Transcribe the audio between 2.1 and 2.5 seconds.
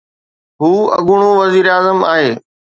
آهي.